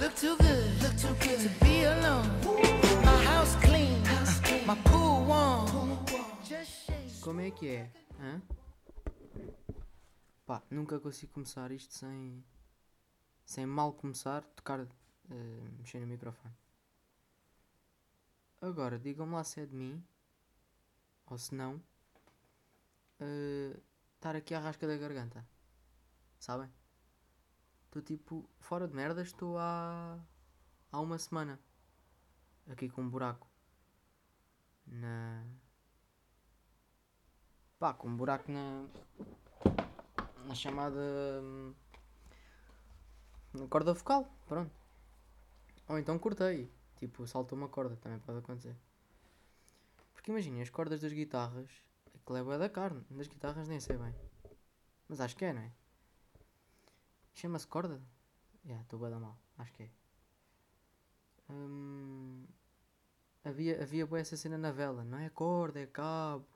Look 0.00 0.14
too 0.16 0.36
good, 0.36 0.82
look 0.82 0.96
too 0.96 1.14
good 1.20 1.40
to 1.40 1.64
be 1.64 1.84
alone. 1.84 2.28
My 3.04 3.24
house 3.24 3.54
clean, 3.62 4.02
my 4.66 4.74
pool 4.84 5.26
warm. 5.26 5.68
Como 7.20 7.40
é 7.40 7.50
que 7.50 7.68
é? 7.68 7.90
Hã? 8.20 8.40
Pá, 10.46 10.62
nunca 10.70 10.98
consigo 10.98 11.32
começar 11.32 11.70
isto 11.70 11.92
sem. 11.94 12.44
sem 13.44 13.66
mal 13.66 13.92
começar, 13.92 14.42
tocar. 14.56 14.80
eh, 15.30 15.68
mexer 15.78 16.00
no 16.00 16.06
microfone. 16.06 16.54
Agora, 18.60 18.98
digam-me 18.98 19.32
lá 19.34 19.44
se 19.44 19.60
é 19.60 19.66
de 19.66 19.74
mim. 19.74 20.02
Ou 21.26 21.38
se 21.38 21.54
não. 21.54 21.80
eh, 23.20 23.76
estar 24.16 24.34
aqui 24.36 24.54
à 24.54 24.60
rasca 24.60 24.86
da 24.86 24.96
garganta. 24.96 25.46
Sabem? 26.38 26.68
Estou 27.92 28.00
tipo. 28.00 28.48
fora 28.58 28.88
de 28.88 28.94
merda, 28.94 29.20
estou 29.20 29.58
há. 29.58 30.18
há 30.90 30.98
uma 30.98 31.18
semana. 31.18 31.60
Aqui 32.66 32.88
com 32.88 33.02
um 33.02 33.10
buraco. 33.10 33.46
Na. 34.86 35.44
Pá, 37.78 37.92
com 37.92 38.08
um 38.08 38.16
buraco 38.16 38.50
na. 38.50 38.86
na 40.46 40.54
chamada. 40.54 40.98
hum, 41.42 41.74
na 43.52 43.66
corda 43.66 43.92
vocal, 43.92 44.26
pronto. 44.46 44.72
Ou 45.86 45.98
então 45.98 46.18
cortei, 46.18 46.72
tipo, 46.98 47.26
saltou 47.26 47.58
uma 47.58 47.68
corda, 47.68 47.94
também 47.96 48.18
pode 48.20 48.38
acontecer. 48.38 48.74
Porque 50.14 50.30
imaginem, 50.30 50.62
as 50.62 50.70
cordas 50.70 51.02
das 51.02 51.12
guitarras, 51.12 51.68
aquilo 52.14 52.52
é 52.52 52.58
da 52.58 52.70
carne, 52.70 53.04
das 53.10 53.28
guitarras 53.28 53.68
nem 53.68 53.80
sei 53.80 53.98
bem. 53.98 54.14
Mas 55.06 55.20
acho 55.20 55.36
que 55.36 55.44
é, 55.44 55.52
não 55.52 55.60
é? 55.60 55.81
Chama-se 57.34 57.66
corda? 57.66 58.00
Já, 58.64 58.80
estou 58.80 58.98
da 58.98 59.18
mal, 59.18 59.38
acho 59.58 59.72
que 59.72 59.84
é. 59.84 59.90
Hum, 61.50 62.46
havia, 63.44 63.82
havia 63.82 64.06
bué 64.06 64.20
essa 64.20 64.36
cena 64.36 64.56
na 64.56 64.70
vela, 64.70 65.04
não 65.04 65.18
é 65.18 65.28
corda, 65.30 65.80
é 65.80 65.86
cabo. 65.86 66.46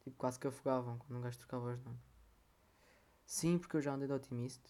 Tipo, 0.00 0.16
quase 0.16 0.38
que 0.38 0.48
afogavam 0.48 0.98
quando 0.98 1.18
um 1.18 1.22
gajo 1.22 1.38
trocava 1.38 1.72
os 1.72 1.80
nomes. 1.82 2.02
Sim, 3.24 3.58
porque 3.58 3.76
eu 3.76 3.80
já 3.80 3.94
andei 3.94 4.08
de 4.08 4.14
otimista. 4.14 4.68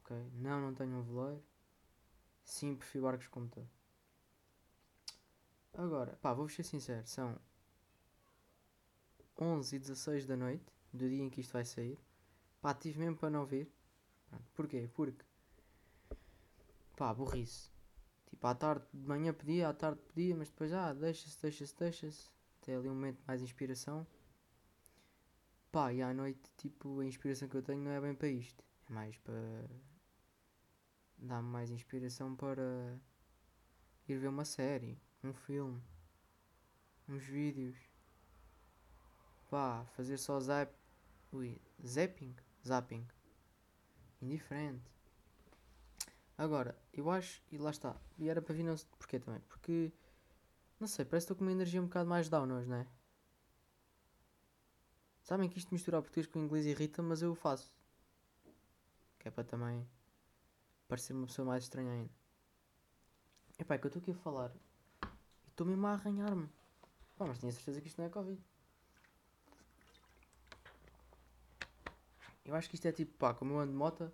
Ok. 0.00 0.16
Não, 0.34 0.60
não 0.60 0.74
tenho 0.74 0.94
um 0.96 1.02
veleiro. 1.02 1.42
Sim, 2.44 2.76
prefiro 2.76 3.04
barcos 3.04 3.26
como 3.28 3.46
motor. 3.46 3.66
Agora, 5.72 6.16
pá, 6.20 6.32
vou-vos 6.32 6.54
ser 6.54 6.62
sincero. 6.62 7.06
São 7.06 7.40
11 9.40 9.74
e 9.74 9.78
16 9.78 10.26
da 10.26 10.36
noite, 10.36 10.64
do 10.92 11.08
dia 11.08 11.22
em 11.22 11.30
que 11.30 11.40
isto 11.40 11.52
vai 11.52 11.64
sair. 11.64 11.98
Pá, 12.60 12.72
tive 12.74 12.98
mesmo 13.00 13.16
para 13.16 13.30
não 13.30 13.44
vir. 13.44 13.68
Porquê? 14.54 14.88
Porque, 14.94 15.24
pá, 16.96 17.12
burrice. 17.14 17.70
Tipo, 18.26 18.46
à 18.46 18.54
tarde, 18.54 18.84
de 18.92 19.06
manhã 19.06 19.32
pedia, 19.32 19.68
à 19.68 19.74
tarde 19.74 20.00
pedia, 20.14 20.34
mas 20.34 20.48
depois, 20.48 20.72
ah, 20.72 20.92
deixa-se, 20.92 21.40
deixa-se, 21.40 21.76
deixa-se. 21.76 22.30
Até 22.60 22.74
ali 22.76 22.88
um 22.88 22.94
momento 22.94 23.22
mais 23.26 23.42
inspiração. 23.42 24.06
Pá, 25.70 25.92
e 25.92 26.02
à 26.02 26.12
noite, 26.14 26.50
tipo, 26.56 27.00
a 27.00 27.06
inspiração 27.06 27.48
que 27.48 27.56
eu 27.56 27.62
tenho 27.62 27.82
não 27.82 27.90
é 27.90 28.00
bem 28.00 28.14
para 28.14 28.28
isto. 28.28 28.64
É 28.88 28.92
mais 28.92 29.16
para 29.18 29.34
dar-me 31.18 31.48
mais 31.48 31.70
inspiração 31.70 32.34
para 32.36 32.98
ir 34.08 34.18
ver 34.18 34.28
uma 34.28 34.44
série, 34.44 34.98
um 35.22 35.32
filme, 35.32 35.82
uns 37.08 37.24
vídeos. 37.24 37.76
Pá, 39.50 39.84
fazer 39.96 40.18
só 40.18 40.38
zap. 40.40 40.72
Ui, 41.32 41.60
zapping? 41.84 42.34
Zapping. 42.66 43.06
Indiferente. 44.24 44.90
Agora, 46.36 46.76
eu 46.92 47.10
acho, 47.10 47.42
e 47.52 47.58
lá 47.58 47.70
está, 47.70 47.94
e 48.18 48.28
era 48.28 48.40
para 48.40 48.54
vir 48.54 48.64
não 48.64 48.76
sei 48.76 48.88
porquê 48.98 49.20
também, 49.20 49.40
porque, 49.42 49.92
não 50.80 50.88
sei, 50.88 51.04
parece 51.04 51.26
que 51.26 51.32
estou 51.32 51.36
com 51.36 51.44
uma 51.44 51.52
energia 51.52 51.80
um 51.80 51.84
bocado 51.84 52.08
mais 52.08 52.28
down 52.28 52.50
hoje, 52.50 52.68
não 52.68 52.78
é? 52.78 52.86
Sabem 55.22 55.48
que 55.48 55.58
isto 55.58 55.72
misturar 55.72 56.02
português 56.02 56.26
com 56.26 56.38
inglês 56.38 56.66
irrita, 56.66 57.02
mas 57.02 57.22
eu 57.22 57.32
o 57.32 57.34
faço. 57.34 57.76
Que 59.18 59.28
é 59.28 59.30
para 59.30 59.44
também 59.44 59.86
parecer 60.88 61.12
uma 61.12 61.26
pessoa 61.26 61.46
mais 61.46 61.64
estranha 61.64 61.92
ainda. 61.92 62.12
Epá, 63.58 63.74
é 63.74 63.78
que 63.78 63.86
eu 63.86 63.88
estou 63.88 64.02
aqui 64.02 64.10
a 64.10 64.14
falar 64.14 64.50
e 65.46 65.50
estou 65.50 65.66
mesmo 65.66 65.86
a 65.86 65.92
arranhar-me. 65.92 66.48
Pá, 67.16 67.26
mas 67.26 67.38
tinha 67.38 67.52
certeza 67.52 67.80
que 67.80 67.86
isto 67.86 67.98
não 67.98 68.06
é 68.06 68.10
Covid. 68.10 68.42
Eu 72.44 72.54
acho 72.54 72.68
que 72.68 72.74
isto 72.74 72.86
é 72.86 72.92
tipo, 72.92 73.12
pá, 73.16 73.32
como 73.32 73.54
eu 73.54 73.60
ando 73.60 73.72
de 73.72 73.78
moto, 73.78 74.12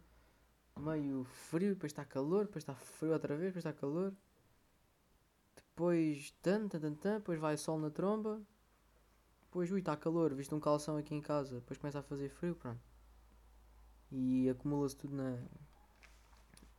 meio 0.79 1.25
frio, 1.25 1.75
depois 1.75 1.91
está 1.91 2.05
calor, 2.05 2.47
depois 2.47 2.63
está 2.63 2.75
frio 2.75 3.13
outra 3.13 3.37
vez, 3.37 3.53
depois 3.53 3.65
está 3.65 3.73
calor. 3.73 4.15
Depois 5.57 6.31
tan, 6.43 6.69
tan, 6.69 6.81
tan, 6.81 6.95
tan, 6.95 7.19
depois 7.19 7.41
vai 7.41 7.57
sol 7.57 7.79
na 7.79 7.91
tromba. 7.91 8.41
Depois, 9.43 9.71
ui, 9.73 9.81
está 9.81 9.97
calor, 9.97 10.33
visto 10.35 10.55
um 10.55 10.61
calção 10.61 10.97
aqui 10.97 11.15
em 11.15 11.21
casa, 11.21 11.57
depois 11.57 11.79
começa 11.79 11.99
a 11.99 12.03
fazer 12.03 12.29
frio, 12.29 12.55
pronto. 12.55 12.81
E 14.13 14.49
acumula-se 14.49 14.97
tudo 14.97 15.17
na. 15.17 15.39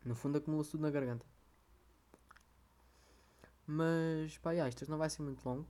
No 0.06 0.16
fundo, 0.16 0.38
acumula-se 0.38 0.72
tudo 0.72 0.82
na 0.82 0.90
garganta. 0.90 1.26
Mas, 3.68 4.38
pá, 4.38 4.56
já, 4.56 4.68
isto 4.70 4.90
não 4.90 4.98
vai 4.98 5.10
ser 5.10 5.22
muito 5.22 5.44
longo. 5.48 5.68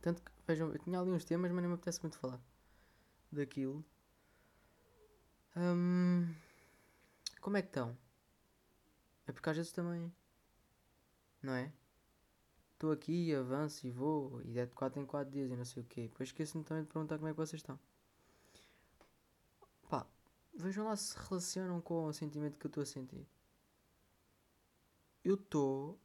Tanto 0.00 0.22
que, 0.22 0.30
vejam, 0.46 0.70
eu 0.70 0.78
tinha 0.78 1.00
ali 1.00 1.10
uns 1.10 1.24
temas, 1.24 1.50
mas 1.50 1.60
nem 1.60 1.68
me 1.68 1.74
apetece 1.74 2.00
muito 2.02 2.18
falar 2.18 2.40
daquilo. 3.32 3.84
Hum, 5.58 6.34
como 7.40 7.56
é 7.56 7.62
que 7.62 7.68
estão? 7.68 7.96
É 9.26 9.32
porque 9.32 9.48
às 9.48 9.56
vezes 9.56 9.72
também. 9.72 10.12
Não 11.42 11.54
é? 11.54 11.72
Estou 12.74 12.92
aqui, 12.92 13.34
avanço 13.34 13.86
e 13.86 13.90
vou, 13.90 14.42
e 14.42 14.58
é 14.58 14.66
de 14.66 14.72
4 14.74 15.00
em 15.00 15.06
4 15.06 15.32
dias 15.32 15.50
e 15.50 15.56
não 15.56 15.64
sei 15.64 15.82
o 15.82 15.86
quê. 15.86 16.08
Depois 16.08 16.28
esqueço-me 16.28 16.62
também 16.62 16.84
de 16.84 16.90
perguntar 16.90 17.16
como 17.16 17.28
é 17.28 17.32
que 17.32 17.38
vocês 17.38 17.60
estão. 17.60 17.78
Pá, 19.88 20.06
vejam 20.54 20.84
lá 20.84 20.94
se 20.94 21.16
relacionam 21.18 21.80
com 21.80 22.04
o 22.04 22.12
sentimento 22.12 22.58
que 22.58 22.66
eu 22.66 22.68
estou 22.68 22.82
a 22.82 22.86
sentir. 22.86 23.26
Eu 25.24 25.36
estou 25.36 25.98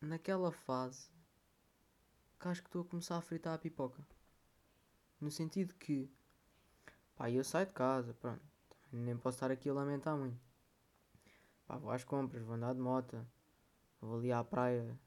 naquela 0.00 0.52
fase 0.52 1.10
que 2.38 2.48
acho 2.48 2.62
que 2.62 2.68
estou 2.68 2.82
a 2.82 2.84
começar 2.84 3.16
a 3.16 3.22
fritar 3.22 3.54
a 3.54 3.58
pipoca. 3.58 4.06
No 5.20 5.30
sentido 5.30 5.74
que, 5.74 6.10
pá, 7.16 7.30
eu 7.30 7.42
saio 7.42 7.66
de 7.66 7.72
casa, 7.72 8.12
pronto. 8.14 8.47
Nem 8.92 9.16
posso 9.16 9.36
estar 9.36 9.50
aqui 9.50 9.68
a 9.68 9.74
lamentar 9.74 10.16
muito. 10.16 10.40
Pá, 11.66 11.76
vou 11.76 11.90
às 11.90 12.04
compras, 12.04 12.42
vou 12.42 12.54
andar 12.54 12.74
de 12.74 12.80
moto, 12.80 13.26
vou 14.00 14.18
ali 14.18 14.32
à 14.32 14.42
praia 14.42 14.98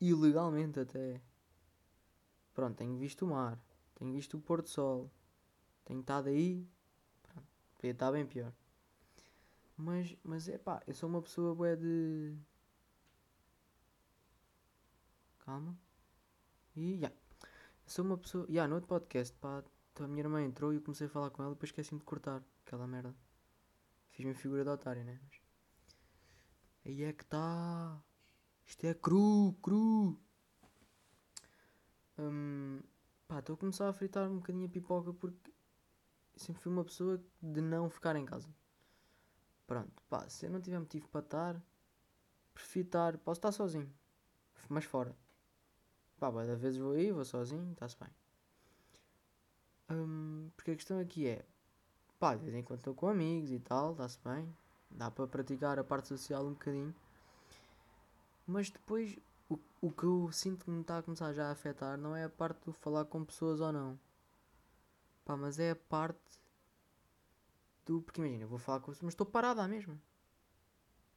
ilegalmente 0.00 0.80
até. 0.80 1.22
Pronto, 2.52 2.76
tenho 2.76 2.96
visto 2.98 3.24
o 3.24 3.28
mar, 3.28 3.58
tenho 3.94 4.12
visto 4.12 4.36
o 4.36 4.40
pôr 4.40 4.60
do 4.60 4.68
sol, 4.68 5.10
tenho 5.84 6.00
estado 6.00 6.28
aí, 6.28 6.68
pronto, 7.22 7.48
podia 7.76 7.92
estar 7.92 8.12
bem 8.12 8.26
pior. 8.26 8.52
Mas, 9.76 10.14
mas 10.22 10.48
é 10.48 10.58
pá, 10.58 10.82
eu 10.86 10.94
sou 10.94 11.08
uma 11.08 11.22
pessoa 11.22 11.54
bué 11.54 11.76
de. 11.76 12.36
Calma. 15.38 15.76
E 16.76 16.98
já. 16.98 17.08
Eu 17.08 17.90
sou 17.90 18.04
uma 18.04 18.18
pessoa. 18.18 18.46
Já, 18.48 18.68
no 18.68 18.74
outro 18.76 18.88
podcast, 18.88 19.34
pá, 19.38 19.64
a 20.00 20.08
minha 20.08 20.22
irmã 20.22 20.42
entrou 20.42 20.72
e 20.72 20.76
eu 20.76 20.82
comecei 20.82 21.06
a 21.06 21.10
falar 21.10 21.30
com 21.30 21.42
ela 21.42 21.52
e 21.52 21.54
depois 21.54 21.68
esqueci-me 21.68 22.00
de 22.00 22.04
cortar 22.04 22.42
aquela 22.64 22.86
merda. 22.86 23.14
Fiz-me 24.10 24.34
figura 24.34 24.64
de 24.64 24.70
otário, 24.70 25.04
né? 25.04 25.18
Mas... 25.22 25.40
Aí 26.84 27.02
é 27.04 27.12
que 27.12 27.24
tá. 27.24 28.00
Isto 28.64 28.86
é 28.86 28.94
cru, 28.94 29.54
cru. 29.62 30.18
Hum, 32.18 32.80
pá, 33.26 33.38
estou 33.38 33.54
a 33.54 33.58
começar 33.58 33.88
a 33.88 33.92
fritar 33.92 34.30
um 34.30 34.36
bocadinho 34.36 34.66
a 34.66 34.70
pipoca 34.70 35.12
porque 35.12 35.52
sempre 36.36 36.62
fui 36.62 36.72
uma 36.72 36.84
pessoa 36.84 37.22
de 37.40 37.60
não 37.60 37.88
ficar 37.88 38.16
em 38.16 38.24
casa. 38.24 38.48
Pronto, 39.66 40.02
pá, 40.08 40.28
se 40.28 40.46
eu 40.46 40.50
não 40.50 40.60
tiver 40.60 40.78
motivo 40.78 41.08
para 41.08 41.20
estar, 41.20 41.62
prefiro 42.52 42.86
estar, 42.86 43.18
posso 43.18 43.38
estar 43.38 43.52
sozinho, 43.52 43.92
mas 44.68 44.84
fora. 44.84 45.16
Pá, 46.18 46.30
da 46.30 46.54
vezes 46.54 46.78
vou 46.78 46.92
aí, 46.92 47.10
vou 47.10 47.24
sozinho, 47.24 47.72
está-se 47.72 47.98
bem. 47.98 48.21
Hum, 49.90 50.50
porque 50.56 50.72
a 50.72 50.76
questão 50.76 50.98
aqui 50.98 51.26
é, 51.26 51.44
pá, 52.18 52.34
de 52.34 52.44
vez 52.44 52.54
em 52.54 52.62
quando 52.62 52.80
estou 52.80 52.94
com 52.94 53.08
amigos 53.08 53.50
e 53.50 53.58
tal, 53.58 53.92
está-se 53.92 54.18
bem. 54.24 54.48
Dá 54.90 55.10
para 55.10 55.26
praticar 55.26 55.78
a 55.78 55.84
parte 55.84 56.08
social 56.08 56.44
um 56.46 56.52
bocadinho. 56.52 56.94
Mas 58.46 58.70
depois, 58.70 59.18
o, 59.48 59.58
o 59.80 59.90
que 59.90 60.04
eu 60.04 60.30
sinto 60.32 60.64
que 60.64 60.70
me 60.70 60.82
está 60.82 60.98
a 60.98 61.02
começar 61.02 61.32
já 61.32 61.48
a 61.48 61.52
afetar 61.52 61.96
não 61.98 62.14
é 62.14 62.24
a 62.24 62.28
parte 62.28 62.64
do 62.64 62.72
falar 62.72 63.04
com 63.06 63.24
pessoas 63.24 63.60
ou 63.60 63.72
não. 63.72 63.98
Pá, 65.24 65.36
mas 65.36 65.58
é 65.58 65.70
a 65.70 65.76
parte 65.76 66.20
do. 67.86 68.02
Porque 68.02 68.20
imagina, 68.20 68.44
eu 68.44 68.48
vou 68.48 68.58
falar 68.58 68.80
com 68.80 68.86
pessoas, 68.86 69.02
mas 69.02 69.14
estou 69.14 69.26
parada 69.26 69.62
à 69.62 69.68
mesma. 69.68 69.96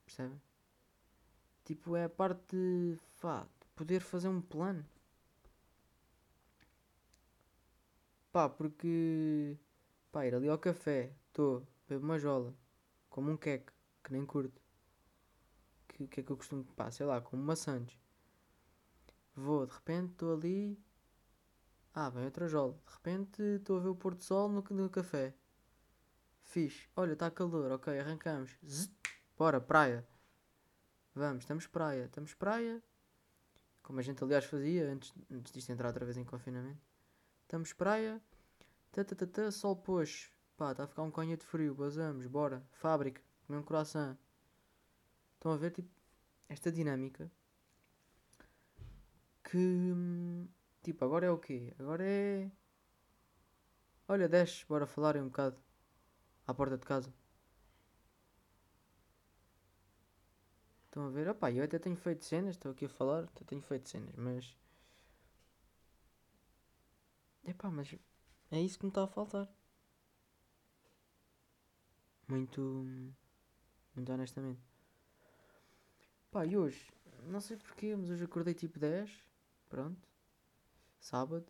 Percebem? 0.06 0.42
Tipo, 1.66 1.96
é 1.96 2.06
a 2.06 2.10
parte 2.10 2.56
de. 2.56 3.00
Pá, 3.20 3.42
de 3.44 3.68
poder 3.76 4.02
fazer 4.02 4.28
um 4.28 4.42
plano. 4.42 4.86
Pá, 8.36 8.50
porque. 8.50 9.58
Pá, 10.12 10.26
ir 10.26 10.36
ali 10.36 10.50
ao 10.50 10.60
café, 10.60 11.16
estou, 11.28 11.66
bebo 11.88 12.04
uma 12.04 12.20
jola, 12.20 12.54
como 13.10 13.32
um 13.32 13.38
queque, 13.38 13.72
que 14.04 14.12
nem 14.12 14.26
curto. 14.26 14.62
que, 15.88 16.06
que 16.06 16.20
é 16.20 16.24
que 16.24 16.32
eu 16.34 16.36
costumo, 16.36 16.66
pá, 16.76 16.92
sei 16.92 17.06
lá, 17.06 17.22
como 17.22 17.42
maçãs. 17.42 17.98
Vou, 19.34 19.66
de 19.66 19.74
repente 19.74 20.12
estou 20.12 20.34
ali. 20.34 20.78
Ah, 21.94 22.10
vem 22.10 22.26
outra 22.26 22.50
jola. 22.50 22.74
De 22.86 22.94
repente 22.94 23.42
estou 23.42 23.78
a 23.78 23.80
ver 23.80 23.88
o 23.88 23.96
pôr 23.96 24.14
do 24.16 24.22
sol 24.22 24.50
no, 24.50 24.62
no 24.70 24.90
café. 24.90 25.34
Fixe. 26.42 26.90
Olha, 26.94 27.14
está 27.14 27.32
calor. 27.32 27.72
Ok, 27.72 27.98
arrancamos. 27.98 28.58
Zzz, 28.66 28.92
bora, 29.38 29.62
praia. 29.62 30.06
Vamos, 31.14 31.44
estamos 31.44 31.68
praia. 31.68 32.04
Estamos 32.04 32.34
praia. 32.34 32.84
Como 33.82 33.98
a 33.98 34.04
gente 34.04 34.22
aliás 34.22 34.44
fazia 34.44 34.92
antes, 34.92 35.14
antes 35.32 35.54
disto 35.54 35.72
entrar 35.72 35.88
outra 35.88 36.04
vez 36.04 36.18
em 36.18 36.26
confinamento. 36.26 36.95
Estamos 37.46 37.72
praia. 37.74 38.22
Tã, 38.92 39.52
sol 39.52 39.76
pôs. 39.76 40.30
Pá, 40.58 40.72
está 40.72 40.84
a 40.84 40.88
ficar 40.88 41.04
um 41.04 41.12
conha 41.12 41.38
de 41.38 41.46
frio. 41.46 41.74
Basamos, 41.74 42.26
bora. 42.28 42.66
Fábrica. 42.72 43.22
Comer 43.48 43.60
um 43.60 43.64
croissant. 43.64 44.18
Estão 45.36 45.52
a 45.52 45.58
ver, 45.58 45.72
tipo, 45.72 45.90
esta 46.50 46.72
dinâmica. 46.72 47.32
Que. 49.44 49.58
hum, 49.58 50.48
Tipo, 50.86 51.04
agora 51.04 51.26
é 51.26 51.32
o 51.32 51.40
quê? 51.40 51.74
Agora 51.80 52.04
é. 52.06 52.52
Olha, 54.08 54.30
desce, 54.30 54.64
bora 54.68 54.86
falar 54.86 55.18
um 55.18 55.26
bocado. 55.30 55.58
À 56.48 56.54
porta 56.54 56.78
de 56.78 56.86
casa. 56.86 57.12
Estão 60.86 61.08
a 61.08 61.10
ver? 61.10 61.28
Opá, 61.28 61.52
eu 61.52 61.64
até 61.64 61.80
tenho 61.80 61.96
feito 61.96 62.24
cenas, 62.24 62.56
estou 62.56 62.72
aqui 62.72 62.86
a 62.86 62.90
falar, 62.90 63.24
até 63.24 63.44
tenho 63.44 63.62
feito 63.64 63.90
cenas, 63.90 64.16
mas. 64.16 64.56
Epá, 67.46 67.70
mas 67.70 67.96
é 68.52 68.60
isso 68.60 68.80
que 68.80 68.86
me 68.86 68.90
está 68.90 69.04
a 69.04 69.08
faltar. 69.08 69.48
Muito. 72.28 72.86
Muito 73.96 74.12
honestamente. 74.12 74.62
Pá, 76.32 76.46
e 76.46 76.58
hoje? 76.58 76.92
Não 77.24 77.40
sei 77.40 77.58
porquê, 77.58 77.96
mas 77.96 78.10
hoje 78.10 78.24
acordei 78.24 78.54
tipo 78.54 78.80
10. 78.80 79.12
Pronto. 79.70 80.08
Sábado. 81.00 81.46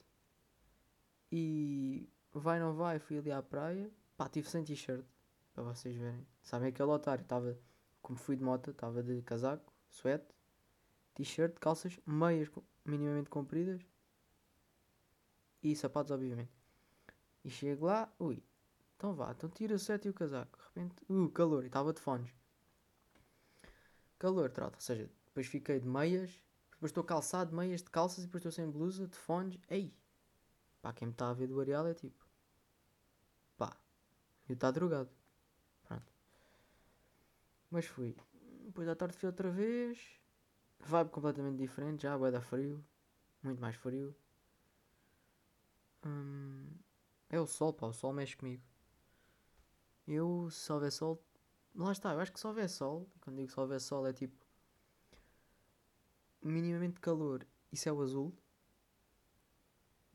E. 1.31 2.09
Vai 2.33 2.59
não 2.59 2.73
vai, 2.75 2.99
fui 2.99 3.17
ali 3.17 3.31
à 3.31 3.41
praia. 3.41 3.89
Pá, 4.17 4.25
estive 4.25 4.49
sem 4.49 4.63
t-shirt. 4.63 5.05
Para 5.53 5.63
vocês 5.63 5.95
verem. 5.95 6.27
Sabem 6.41 6.69
aquele 6.69 6.89
otário? 6.89 7.23
Estava. 7.23 7.57
Como 8.01 8.19
fui 8.19 8.35
de 8.35 8.43
moto, 8.43 8.69
estava 8.69 9.01
de 9.01 9.21
casaco, 9.23 9.73
suéte, 9.89 10.27
t-shirt, 11.15 11.55
calças, 11.59 11.99
meias 12.05 12.47
minimamente 12.85 13.31
compridas. 13.31 13.81
E 15.65 15.75
sapatos, 15.75 16.11
obviamente. 16.11 16.51
E 17.43 17.49
chego 17.49 17.87
lá, 17.87 18.13
ui, 18.19 18.43
então 18.95 19.15
vá, 19.15 19.31
então 19.31 19.49
tira 19.49 19.73
o 19.73 19.79
suéte 19.79 20.07
e 20.07 20.11
o 20.11 20.13
casaco. 20.13 20.59
De 20.59 20.63
repente, 20.63 21.03
uh, 21.09 21.27
calor, 21.31 21.63
e 21.63 21.65
estava 21.65 21.91
de 21.91 21.99
fones. 21.99 22.31
Calor, 24.19 24.51
trata, 24.51 24.77
ou 24.77 24.81
seja, 24.81 25.09
depois 25.25 25.47
fiquei 25.47 25.79
de 25.79 25.87
meias, 25.87 26.39
depois 26.73 26.91
estou 26.91 27.03
calçado 27.03 27.49
de 27.49 27.55
meias, 27.55 27.81
de 27.81 27.89
calças 27.89 28.19
e 28.19 28.27
depois 28.27 28.41
estou 28.41 28.51
sem 28.51 28.69
blusa, 28.69 29.07
de 29.07 29.17
fones. 29.17 29.59
Ei, 29.67 29.91
pá, 30.83 30.93
quem 30.93 31.07
me 31.07 31.13
está 31.13 31.31
a 31.31 31.33
ver 31.33 31.47
do 31.47 31.59
areal 31.59 31.87
é 31.87 31.95
tipo, 31.95 32.23
pá, 33.57 33.75
eu 34.47 34.53
está 34.53 34.69
drogado. 34.69 35.09
Pronto. 35.83 36.13
Mas 37.71 37.87
fui. 37.87 38.15
Depois 38.65 38.87
à 38.87 38.95
tarde 38.95 39.17
fui 39.17 39.25
outra 39.25 39.49
vez. 39.49 40.21
Vibe 40.81 41.09
completamente 41.09 41.57
diferente, 41.57 42.03
já, 42.03 42.15
vai 42.17 42.31
dar 42.31 42.41
frio. 42.41 42.85
Muito 43.41 43.59
mais 43.59 43.75
frio. 43.75 44.15
Hum, 46.05 46.69
é 47.29 47.39
o 47.39 47.47
sol, 47.47 47.73
pá, 47.73 47.87
o 47.87 47.93
sol 47.93 48.13
mexe 48.13 48.37
comigo. 48.37 48.63
Eu, 50.07 50.49
se 50.51 50.71
houver 50.71 50.91
sol, 50.91 51.21
lá 51.73 51.91
está, 51.91 52.13
eu 52.13 52.19
acho 52.19 52.31
que 52.31 52.39
se 52.39 52.45
houver 52.45 52.69
sol, 52.69 53.09
quando 53.21 53.37
digo 53.37 53.51
se 53.51 53.59
houver 53.59 53.81
sol 53.81 54.05
é 54.05 54.13
tipo 54.13 54.45
minimamente 56.41 56.99
calor 56.99 57.45
e 57.71 57.77
céu 57.77 57.99
azul, 58.01 58.33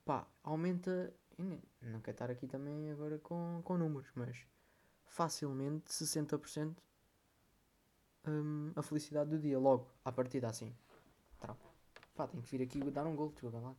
pá, 0.05 0.27
aumenta. 0.43 1.13
Não 1.83 2.01
quero 2.01 2.15
estar 2.15 2.31
aqui 2.31 2.47
também 2.47 2.91
agora 2.91 3.19
com, 3.19 3.61
com 3.65 3.77
números, 3.77 4.11
mas 4.15 4.47
facilmente 5.07 5.91
60% 5.91 6.77
hum, 8.27 8.73
a 8.77 8.83
felicidade 8.83 9.31
do 9.31 9.39
dia, 9.39 9.59
logo, 9.59 9.89
à 10.05 10.13
partida 10.13 10.49
assim. 10.49 10.75
Tá. 11.41 11.57
Pá, 12.15 12.29
tenho 12.29 12.43
que 12.43 12.51
vir 12.57 12.63
aqui 12.65 12.91
dar 12.91 13.07
um 13.07 13.17
gol, 13.17 13.31
desculpa 13.31 13.59
lá. 13.59 13.75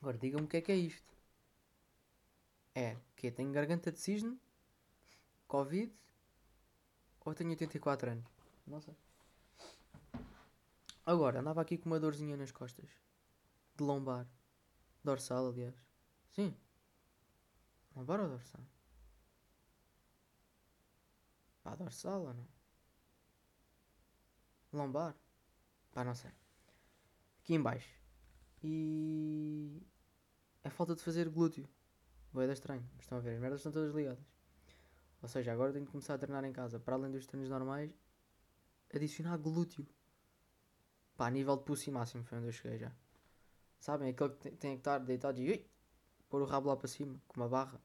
Agora 0.00 0.18
diga-me 0.18 0.44
o 0.44 0.48
que 0.48 0.58
é 0.58 0.60
que 0.60 0.72
é 0.72 0.76
isto. 0.76 1.14
É 2.74 2.96
que 3.16 3.30
tenho 3.30 3.52
garganta 3.52 3.90
de 3.90 3.98
cisne, 3.98 4.38
Covid 5.48 5.92
ou 7.24 7.34
tenho 7.34 7.50
84 7.50 8.12
anos? 8.12 8.30
Não 8.66 8.80
sei. 8.80 8.94
Agora, 11.04 11.40
andava 11.40 11.60
aqui 11.60 11.76
com 11.76 11.86
uma 11.90 11.98
dorzinha 11.98 12.36
nas 12.36 12.52
costas. 12.52 12.88
De 13.76 13.82
lombar. 13.82 14.26
Dorsal, 15.02 15.48
aliás. 15.48 15.74
Sim. 16.30 16.54
Lombar 17.96 18.20
ou 18.20 18.28
dorsal? 18.28 18.60
Pá, 21.62 21.74
dorsal 21.74 22.22
ou 22.22 22.34
não? 22.34 22.46
Lombar? 24.72 25.14
Pá, 25.92 26.04
não 26.04 26.14
sei. 26.14 26.30
Aqui 27.40 27.54
em 27.54 27.62
baixo. 27.62 27.97
E... 28.62 29.82
É 30.62 30.70
falta 30.70 30.94
de 30.94 31.02
fazer 31.02 31.28
glúteo. 31.28 31.68
Boeda 32.32 32.52
estranho. 32.52 32.86
Mas 32.94 33.04
estão 33.04 33.18
a 33.18 33.20
ver, 33.20 33.34
as 33.34 33.40
merdas 33.40 33.60
estão 33.60 33.72
todas 33.72 33.94
ligadas. 33.94 34.24
Ou 35.22 35.28
seja, 35.28 35.52
agora 35.52 35.72
tenho 35.72 35.86
que 35.86 35.90
começar 35.90 36.14
a 36.14 36.18
treinar 36.18 36.44
em 36.44 36.52
casa. 36.52 36.78
Para 36.78 36.96
além 36.96 37.10
dos 37.10 37.26
treinos 37.26 37.48
normais, 37.48 37.92
adicionar 38.94 39.36
glúteo. 39.38 39.86
Pá, 41.16 41.26
a 41.26 41.30
nível 41.30 41.56
de 41.56 41.64
pulso 41.64 41.90
máximo 41.90 42.24
foi 42.24 42.38
onde 42.38 42.48
eu 42.48 42.52
cheguei 42.52 42.78
já. 42.78 42.92
Sabem? 43.78 44.10
Aquele 44.10 44.30
que 44.30 44.36
tem, 44.36 44.56
tem 44.56 44.72
que 44.72 44.80
estar 44.80 44.98
deitado 44.98 45.40
e... 45.40 45.50
Ui, 45.50 45.66
pôr 46.28 46.42
o 46.42 46.44
rabo 46.44 46.68
lá 46.68 46.76
para 46.76 46.88
cima, 46.88 47.20
com 47.26 47.40
uma 47.40 47.48
barra. 47.48 47.80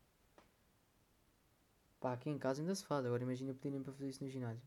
Pá, 1.99 2.13
aqui 2.13 2.29
em 2.29 2.37
casa 2.37 2.61
ainda 2.61 2.75
se 2.75 2.85
faz. 2.85 3.05
Agora 3.05 3.23
imagina 3.23 3.53
pedirem 3.53 3.81
para 3.81 3.93
fazer 3.93 4.09
isso 4.09 4.23
no 4.23 4.29
ginásio. 4.29 4.61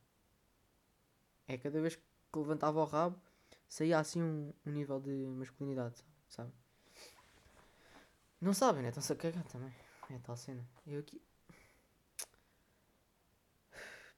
É 1.46 1.56
cada 1.56 1.80
vez 1.80 1.96
que 1.96 2.02
levantava 2.34 2.80
o 2.80 2.84
rabo, 2.84 3.20
saía 3.68 3.98
assim 3.98 4.22
um, 4.22 4.52
um 4.64 4.70
nível 4.70 5.00
de 5.00 5.10
masculinidade, 5.10 6.04
sabe? 6.28 6.52
Não 8.40 8.52
sabem, 8.52 8.82
né? 8.82 8.88
Estão-se 8.88 9.12
a 9.12 9.16
cagar 9.16 9.44
também. 9.44 9.74
É 10.10 10.18
tal 10.18 10.36
cena. 10.36 10.66
Eu 10.86 11.00
aqui. 11.00 11.20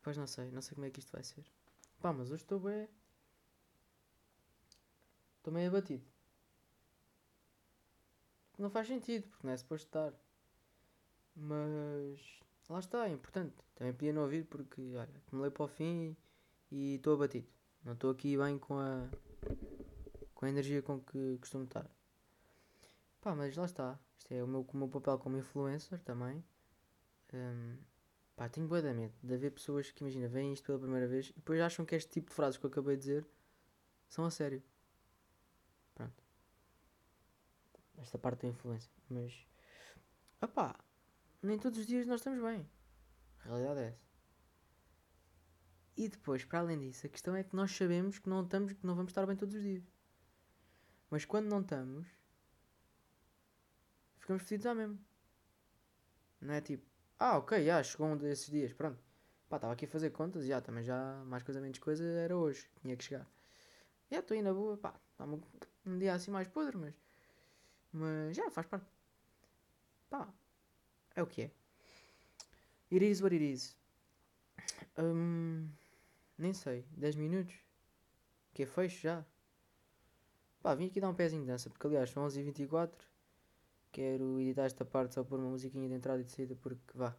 Pois 0.02 0.16
não 0.16 0.26
sei, 0.26 0.50
não 0.50 0.60
sei 0.60 0.74
como 0.74 0.86
é 0.86 0.90
que 0.90 1.00
isto 1.00 1.12
vai 1.12 1.22
ser. 1.22 1.44
Pá, 2.00 2.12
mas 2.12 2.30
hoje 2.30 2.42
estou 2.42 2.60
bem. 2.60 2.88
Estou 5.38 5.52
meio 5.52 5.68
abatido. 5.68 6.04
Não 8.58 8.70
faz 8.70 8.88
sentido, 8.88 9.28
porque 9.28 9.46
não 9.46 9.52
é 9.52 9.56
suposto 9.56 9.86
estar. 9.86 10.12
Mas 11.34 12.40
lá 12.68 12.80
está, 12.80 13.08
é 13.08 13.12
importante. 13.12 13.54
Também 13.76 13.92
podia 13.92 14.12
não 14.12 14.22
ouvir 14.22 14.44
porque, 14.46 14.96
olha, 14.96 15.16
acumulei 15.26 15.50
para 15.50 15.64
o 15.64 15.68
fim 15.68 16.16
e 16.70 16.96
estou 16.96 17.14
abatido. 17.14 17.46
Não 17.84 17.92
estou 17.92 18.10
aqui 18.10 18.36
bem 18.36 18.58
com 18.58 18.78
a 18.78 19.08
com 20.34 20.46
a 20.46 20.48
energia 20.48 20.82
com 20.82 21.00
que 21.00 21.38
costumo 21.38 21.64
estar. 21.64 21.90
Pá, 23.20 23.34
mas 23.34 23.56
lá 23.56 23.64
está. 23.64 23.98
Isto 24.16 24.32
é 24.32 24.42
o 24.42 24.46
meu, 24.46 24.60
o 24.60 24.76
meu 24.76 24.88
papel 24.88 25.18
como 25.18 25.36
influencer 25.36 26.00
também. 26.00 26.44
Hum, 27.34 27.76
pá, 28.36 28.48
tenho 28.48 28.68
bué 28.68 28.80
de 28.80 28.92
medo 28.92 29.14
de 29.22 29.34
haver 29.34 29.50
pessoas 29.50 29.90
que, 29.90 30.02
imagina, 30.02 30.28
veem 30.28 30.52
isto 30.52 30.64
pela 30.64 30.78
primeira 30.78 31.06
vez 31.06 31.30
e 31.30 31.34
depois 31.34 31.60
acham 31.60 31.84
que 31.84 31.94
este 31.94 32.10
tipo 32.10 32.30
de 32.30 32.36
frases 32.36 32.56
que 32.56 32.64
eu 32.64 32.70
acabei 32.70 32.96
de 32.96 33.00
dizer 33.00 33.26
são 34.08 34.24
a 34.24 34.30
sério. 34.30 34.62
Pronto. 35.94 36.22
Esta 37.98 38.16
parte 38.16 38.42
da 38.42 38.48
influência. 38.48 38.90
Mas, 39.08 39.46
opá, 40.40 40.78
nem 41.42 41.58
todos 41.58 41.78
os 41.78 41.86
dias 41.86 42.06
nós 42.06 42.20
estamos 42.20 42.40
bem. 42.40 42.68
A 43.40 43.44
realidade 43.44 43.80
é 43.80 43.88
essa. 43.88 44.07
E 45.98 46.08
depois, 46.08 46.44
para 46.44 46.60
além 46.60 46.78
disso, 46.78 47.08
a 47.08 47.10
questão 47.10 47.34
é 47.34 47.42
que 47.42 47.56
nós 47.56 47.72
sabemos 47.72 48.20
que 48.20 48.28
não 48.28 48.44
estamos, 48.44 48.72
que 48.72 48.86
não 48.86 48.94
vamos 48.94 49.10
estar 49.10 49.26
bem 49.26 49.34
todos 49.34 49.56
os 49.56 49.62
dias. 49.62 49.82
Mas 51.10 51.24
quando 51.24 51.48
não 51.48 51.60
estamos, 51.60 52.06
ficamos 54.20 54.44
fedidos 54.44 54.66
à 54.66 54.74
mesmo. 54.76 54.96
Não 56.40 56.54
é 56.54 56.60
tipo, 56.60 56.86
ah, 57.18 57.38
ok, 57.38 57.64
já, 57.64 57.82
chegou 57.82 58.06
um 58.06 58.16
desses 58.16 58.48
dias, 58.48 58.72
pronto. 58.72 59.02
Pá, 59.48 59.56
estava 59.56 59.72
aqui 59.72 59.86
a 59.86 59.88
fazer 59.88 60.10
contas, 60.10 60.46
já, 60.46 60.60
também 60.60 60.84
já, 60.84 61.20
mais 61.24 61.42
coisa, 61.42 61.60
menos 61.60 61.80
coisa, 61.80 62.04
era 62.04 62.36
hoje, 62.36 62.70
tinha 62.80 62.96
que 62.96 63.02
chegar. 63.02 63.26
Já, 64.08 64.20
estou 64.20 64.36
aí 64.36 64.42
na 64.42 64.54
boa, 64.54 64.76
pá, 64.76 64.94
está 65.10 65.24
um, 65.24 65.42
um 65.84 65.98
dia 65.98 66.14
assim 66.14 66.30
mais 66.30 66.46
podre, 66.46 66.76
mas, 66.76 66.94
mas 67.92 68.36
já, 68.36 68.48
faz 68.52 68.68
parte. 68.68 68.86
Pá, 70.08 70.32
é 71.16 71.22
o 71.24 71.26
que 71.26 71.42
é. 71.42 71.50
It 72.92 73.04
is 73.04 73.20
what 73.20 73.34
it 73.34 73.44
is. 73.44 73.76
Hum, 74.96 75.68
nem 76.38 76.52
sei, 76.54 76.84
10 76.96 77.16
minutos? 77.16 77.54
Que 78.54 78.62
é 78.64 78.66
fecho 78.66 79.00
já? 79.02 79.24
Pá, 80.62 80.74
vim 80.74 80.86
aqui 80.86 81.00
dar 81.00 81.08
um 81.10 81.14
pezinho 81.14 81.42
de 81.42 81.48
dança, 81.48 81.70
porque 81.70 81.86
aliás 81.86 82.10
são 82.10 82.24
11h24. 82.26 82.92
Quero 83.92 84.40
editar 84.40 84.64
esta 84.64 84.84
parte 84.84 85.14
só 85.14 85.24
pôr 85.24 85.38
uma 85.38 85.50
musiquinha 85.50 85.88
de 85.88 85.94
entrada 85.94 86.20
e 86.20 86.24
de 86.24 86.30
saída, 86.32 86.54
porque 86.56 86.96
vá. 86.96 87.16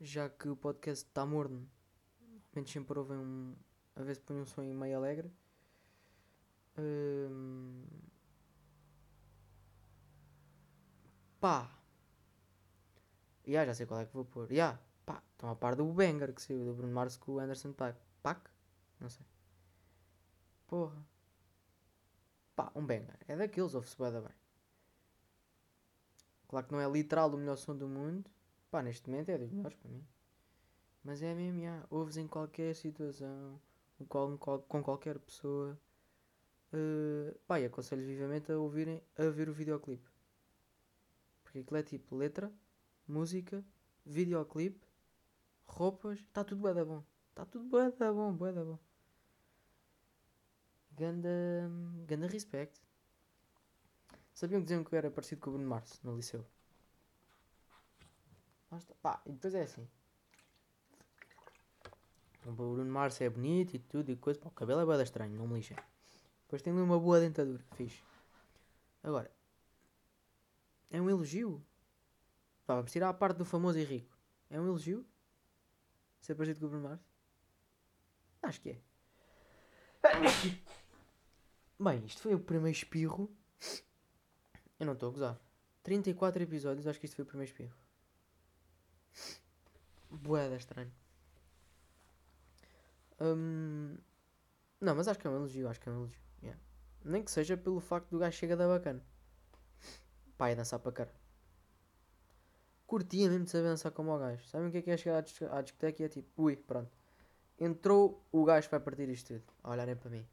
já 0.00 0.28
que 0.28 0.48
o 0.48 0.56
podcast 0.56 1.04
está 1.06 1.24
morno. 1.26 1.68
Normalmente 2.46 2.70
sempre 2.72 2.98
ouvem 2.98 3.18
um. 3.18 3.54
A 3.94 4.02
ver 4.02 4.14
se 4.16 4.22
põe 4.22 4.36
um 4.40 4.46
som 4.46 4.62
meio 4.62 4.96
alegre. 4.96 5.30
Hum, 6.78 7.84
Pá. 11.40 11.70
Ya, 13.46 13.64
já 13.64 13.74
sei 13.74 13.86
qual 13.86 14.00
é 14.00 14.06
que 14.06 14.12
vou 14.14 14.24
pôr. 14.24 14.50
Ya, 14.52 14.78
pá. 15.06 15.22
Estão 15.32 15.48
a 15.48 15.56
par 15.56 15.74
do 15.76 15.86
Banger 15.86 16.34
que 16.34 16.42
saiu 16.42 16.64
do 16.64 16.74
Bruno 16.74 16.92
Mars 16.92 17.16
com 17.16 17.32
o 17.32 17.38
Anderson 17.38 17.72
Paak. 17.72 17.98
Paak? 18.22 18.50
Não 19.00 19.08
sei. 19.08 19.24
Porra. 20.66 21.06
Pá, 22.56 22.72
um 22.74 22.84
banger. 22.84 23.18
É 23.28 23.36
daqueles, 23.36 23.74
ouve-se 23.74 23.96
bem. 24.20 24.34
Claro 26.48 26.66
que 26.66 26.72
não 26.72 26.80
é 26.80 26.88
literal 26.90 27.30
o 27.30 27.36
melhor 27.36 27.56
som 27.56 27.76
do 27.76 27.88
mundo. 27.88 28.30
Pá, 28.70 28.82
neste 28.82 29.08
momento 29.08 29.28
é 29.28 29.38
dos 29.38 29.50
melhores 29.50 29.76
para 29.76 29.90
mim. 29.90 30.04
Mas 31.04 31.22
é 31.22 31.34
já. 31.34 31.86
Ouves 31.90 32.16
em 32.16 32.26
qualquer 32.26 32.74
situação. 32.74 33.60
Com, 34.08 34.36
com 34.38 34.82
qualquer 34.82 35.18
pessoa. 35.18 35.78
Uh, 36.72 37.38
pá, 37.46 37.60
e 37.60 37.66
aconselho 37.66 38.04
vivamente 38.04 38.50
a 38.50 38.58
ouvirem, 38.58 39.02
a 39.16 39.24
ver 39.28 39.48
o 39.48 39.52
videoclipe. 39.52 40.08
Porque 41.42 41.60
aquilo 41.60 41.76
é 41.76 41.82
tipo 41.82 42.16
letra, 42.16 42.52
música, 43.06 43.64
videoclipe, 44.04 44.85
roupas. 45.76 46.18
Está 46.18 46.42
tudo 46.42 46.60
bué 46.60 46.74
da 46.74 46.84
bom. 46.84 47.04
Está 47.30 47.44
tudo 47.44 47.68
bué 47.68 47.90
da 47.92 48.12
bom, 48.12 48.32
bué 48.32 48.52
da 48.52 48.64
bom. 48.64 48.78
Ganda, 50.92 51.28
ganda 52.06 52.26
respect. 52.26 52.80
Sabiam 54.32 54.60
que 54.60 54.66
diziam 54.66 54.82
que 54.82 54.94
eu 54.94 54.98
era 54.98 55.10
parecido 55.10 55.40
com 55.40 55.50
o 55.50 55.52
Bruno 55.54 55.68
Mars 55.68 56.00
no 56.02 56.16
liceu? 56.16 56.44
Está. 58.76 58.94
Pá, 59.02 59.22
e 59.26 59.32
depois 59.32 59.54
é 59.54 59.62
assim. 59.62 59.86
O 62.44 62.52
Bruno 62.52 62.90
Mars 62.90 63.20
é 63.20 63.28
bonito 63.28 63.74
e 63.74 63.78
tudo 63.78 64.10
e 64.10 64.16
coisa. 64.16 64.40
Pá, 64.40 64.48
o 64.48 64.52
cabelo 64.52 64.80
é 64.80 64.84
bué 64.84 65.02
estranho, 65.02 65.36
não 65.36 65.46
me 65.46 65.54
lixem. 65.54 65.76
Depois 66.42 66.62
tem 66.62 66.72
ali 66.72 66.82
uma 66.82 66.98
boa 66.98 67.20
dentadura, 67.20 67.62
fixe. 67.74 68.02
Agora, 69.02 69.30
é 70.90 71.00
um 71.00 71.10
elogio? 71.10 71.62
Pá, 72.66 72.76
vamos 72.76 72.92
tirar 72.92 73.08
a 73.08 73.14
parte 73.14 73.38
do 73.38 73.44
famoso 73.44 73.78
e 73.78 73.84
rico. 73.84 74.16
É 74.48 74.60
um 74.60 74.66
elogio? 74.66 75.04
Ser 76.26 76.34
parecido 76.34 76.58
com 76.58 76.66
o 76.66 76.68
Bruno 76.70 76.88
Mars? 76.88 77.00
Acho 78.42 78.60
que 78.60 78.70
é. 78.70 78.80
Bem, 81.78 82.04
isto 82.04 82.20
foi 82.20 82.34
o 82.34 82.40
primeiro 82.40 82.76
espirro. 82.76 83.30
Eu 84.80 84.86
não 84.86 84.94
estou 84.94 85.10
a 85.10 85.12
gozar. 85.12 85.40
34 85.84 86.42
episódios, 86.42 86.84
acho 86.88 86.98
que 86.98 87.06
isto 87.06 87.14
foi 87.14 87.22
o 87.22 87.28
primeiro 87.28 87.48
espirro. 87.48 87.76
Boeda 90.10 90.56
estranho. 90.56 90.92
Hum, 93.20 93.96
Não, 94.80 94.96
mas 94.96 95.06
acho 95.06 95.20
que 95.20 95.28
é 95.28 95.30
um 95.30 95.36
elogio, 95.36 95.68
acho 95.68 95.80
que 95.80 95.88
é 95.88 95.92
um 95.92 95.96
elogio. 95.96 96.20
yeah. 96.42 96.60
Nem 97.04 97.22
que 97.22 97.30
seja 97.30 97.56
pelo 97.56 97.78
facto 97.78 98.10
do 98.10 98.18
gajo 98.18 98.36
chega 98.36 98.56
da 98.56 98.66
bacana. 98.66 99.00
Pá, 100.36 100.48
é 100.48 100.56
dançar 100.56 100.80
para 100.80 100.90
cara. 100.90 101.14
Curtia 102.86 103.28
mesmo 103.28 103.44
de 103.44 103.50
saber 103.50 103.64
dançar 103.64 103.90
como 103.92 104.14
o 104.14 104.18
gajo. 104.18 104.46
Sabem 104.46 104.68
o 104.68 104.70
que 104.70 104.78
é 104.78 104.82
que 104.82 104.90
é 104.90 104.96
chegar 104.96 105.18
à 105.18 105.20
disco- 105.20 105.46
à 105.46 105.60
discoteca 105.60 106.02
e 106.02 106.06
é 106.06 106.08
tipo, 106.08 106.42
ui, 106.42 106.56
pronto. 106.56 106.90
Entrou, 107.58 108.24
o 108.30 108.44
gajo 108.44 108.68
vai 108.70 108.80
partir 108.80 109.08
isto 109.08 109.34
tudo. 109.34 109.44
A 109.62 109.70
olharem 109.70 109.96
para 109.96 110.10
mim. 110.10 110.26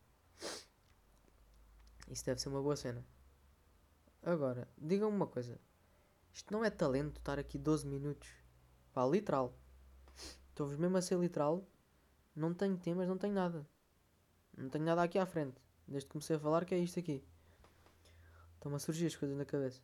Isso 2.09 2.25
deve 2.25 2.39
ser 2.41 2.49
uma 2.49 2.61
boa 2.61 2.75
cena. 2.75 3.03
Agora, 4.21 4.67
digam-me 4.77 5.15
uma 5.15 5.27
coisa. 5.27 5.59
Isto 6.31 6.51
não 6.53 6.63
é 6.63 6.69
talento 6.69 7.17
estar 7.17 7.39
aqui 7.39 7.57
12 7.57 7.87
minutos. 7.87 8.29
Pá, 8.93 9.05
literal. 9.05 9.57
Estou-vos 10.49 10.77
mesmo 10.77 10.97
a 10.97 11.01
ser 11.01 11.17
literal. 11.17 11.67
Não 12.35 12.53
tenho 12.53 12.77
temas, 12.77 13.07
não 13.07 13.17
tenho 13.17 13.33
nada. 13.33 13.67
Não 14.57 14.69
tenho 14.69 14.85
nada 14.85 15.01
aqui 15.01 15.17
à 15.17 15.25
frente. 15.25 15.55
Desde 15.87 16.05
que 16.07 16.11
comecei 16.11 16.35
a 16.35 16.39
falar 16.39 16.65
que 16.65 16.75
é 16.75 16.77
isto 16.77 16.99
aqui. 16.99 17.23
Estão-me 18.55 18.75
a 18.75 18.79
surgir 18.79 19.07
as 19.07 19.15
coisas 19.15 19.37
na 19.37 19.45
cabeça. 19.45 19.81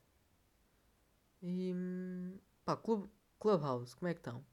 E. 1.42 1.74
Pá, 2.70 2.78
Club, 2.78 3.10
Clubhouse, 3.40 3.96
como 3.96 4.10
é 4.10 4.14
que 4.14 4.20
estão? 4.20 4.46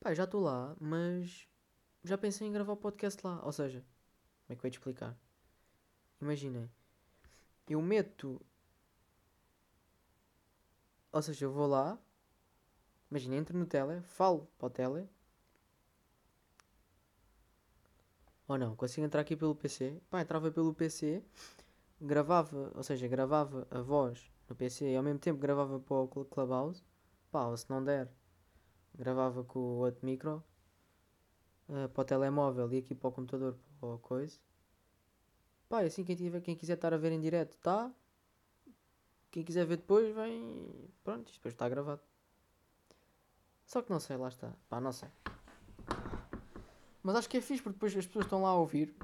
Pá, 0.00 0.12
já 0.14 0.24
estou 0.24 0.40
lá, 0.42 0.76
mas. 0.80 1.46
Já 2.04 2.18
pensei 2.18 2.48
em 2.48 2.52
gravar 2.52 2.72
o 2.72 2.76
podcast 2.76 3.24
lá. 3.24 3.40
Ou 3.44 3.52
seja, 3.52 3.80
como 4.46 4.56
é 4.56 4.56
que 4.56 4.66
eu 4.66 4.70
te 4.70 4.74
explicar? 4.78 5.16
Imaginem. 6.20 6.70
Eu 7.68 7.80
meto. 7.82 8.40
Ou 11.12 11.20
seja, 11.22 11.44
eu 11.44 11.52
vou 11.52 11.66
lá. 11.66 11.98
Imagina, 13.10 13.36
entro 13.36 13.58
no 13.58 13.66
tele, 13.66 14.00
falo 14.02 14.48
para 14.58 14.66
o 14.66 14.70
tele. 14.70 15.08
Ou 18.48 18.58
não, 18.58 18.74
consigo 18.74 19.06
entrar 19.06 19.20
aqui 19.20 19.36
pelo 19.36 19.54
PC. 19.54 20.00
Pá, 20.10 20.20
entrava 20.20 20.50
pelo 20.50 20.74
PC, 20.74 21.22
gravava, 22.00 22.72
ou 22.74 22.82
seja, 22.82 23.06
gravava 23.08 23.66
a 23.70 23.80
voz 23.80 24.30
no 24.48 24.56
PC 24.56 24.90
e 24.92 24.96
ao 24.96 25.02
mesmo 25.04 25.20
tempo 25.20 25.38
gravava 25.40 25.78
para 25.80 25.94
o 25.96 26.08
Cl- 26.08 26.24
Clubhouse. 26.26 26.82
Pá, 27.30 27.46
ou 27.46 27.56
se 27.56 27.68
não 27.68 27.84
der, 27.84 28.10
gravava 28.94 29.44
com 29.44 29.58
o 29.58 29.78
outro 29.78 30.04
micro 30.04 30.42
eh, 31.68 31.88
para 31.88 32.00
o 32.00 32.04
telemóvel 32.04 32.72
e 32.72 32.78
aqui 32.78 32.94
para 32.94 33.08
o 33.08 33.12
computador 33.12 33.56
para 33.78 33.88
o 33.88 33.98
coisa. 33.98 34.38
Pá, 35.68 35.82
e 35.84 35.86
assim 35.86 36.04
quem, 36.04 36.16
tiver, 36.16 36.40
quem 36.40 36.56
quiser 36.56 36.74
estar 36.74 36.94
a 36.94 36.96
ver 36.96 37.12
em 37.12 37.20
direto 37.20 37.52
está. 37.52 37.92
Quem 39.30 39.44
quiser 39.44 39.66
ver 39.66 39.76
depois 39.76 40.14
vem. 40.14 40.90
Pronto, 41.04 41.30
depois 41.32 41.54
está 41.54 41.68
gravado. 41.68 42.00
Só 43.66 43.82
que 43.82 43.90
não 43.90 44.00
sei, 44.00 44.16
lá 44.16 44.28
está. 44.28 44.54
Pá, 44.68 44.80
não 44.80 44.92
sei. 44.92 45.10
Mas 47.02 47.16
acho 47.16 47.28
que 47.28 47.36
é 47.36 47.40
fixe 47.40 47.62
porque 47.62 47.74
depois 47.74 47.96
as 47.96 48.06
pessoas 48.06 48.24
estão 48.24 48.42
lá 48.42 48.50
a 48.50 48.56
ouvir 48.56 48.94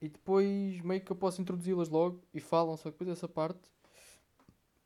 e 0.00 0.08
depois 0.08 0.80
meio 0.80 1.00
que 1.00 1.10
eu 1.10 1.16
posso 1.16 1.40
introduzi-las 1.40 1.88
logo 1.88 2.22
e 2.32 2.40
falam, 2.40 2.76
só 2.76 2.84
que 2.84 2.98
depois 2.98 3.10
essa 3.10 3.28
parte 3.28 3.70